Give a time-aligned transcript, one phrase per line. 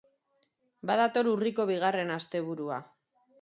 [0.91, 2.81] Badator urriko bigarren asteburua.